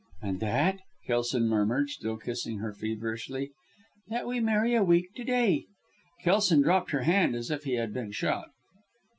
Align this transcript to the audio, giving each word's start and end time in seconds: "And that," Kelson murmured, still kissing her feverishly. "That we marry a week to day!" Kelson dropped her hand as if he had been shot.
"And 0.23 0.39
that," 0.39 0.79
Kelson 1.05 1.47
murmured, 1.47 1.91
still 1.91 2.17
kissing 2.17 2.57
her 2.57 2.73
feverishly. 2.73 3.51
"That 4.07 4.25
we 4.25 4.39
marry 4.39 4.73
a 4.73 4.81
week 4.83 5.13
to 5.13 5.23
day!" 5.23 5.65
Kelson 6.23 6.63
dropped 6.63 6.89
her 6.89 7.03
hand 7.03 7.35
as 7.35 7.51
if 7.51 7.65
he 7.65 7.75
had 7.75 7.93
been 7.93 8.09
shot. 8.11 8.49